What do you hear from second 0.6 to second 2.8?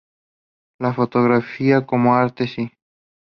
La fotografía como arte, sí.